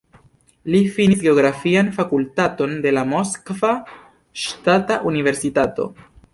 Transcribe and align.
Li 0.75 0.79
finis 0.95 1.19
geografian 1.25 1.91
fakultaton 1.97 2.73
de 2.87 2.95
la 2.99 3.05
Moskva 3.13 3.73
Ŝtata 4.47 5.01
Universitato. 5.15 5.91